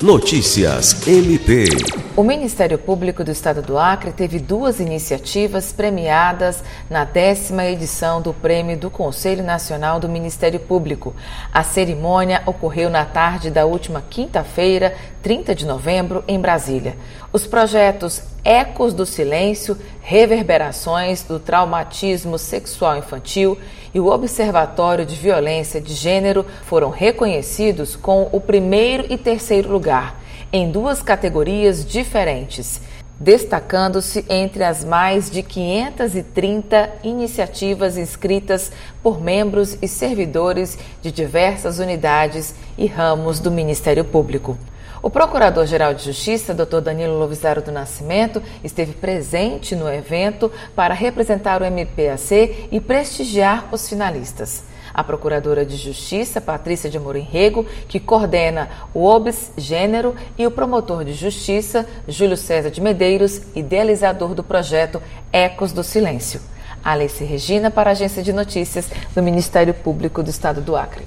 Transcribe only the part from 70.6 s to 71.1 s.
do Acre.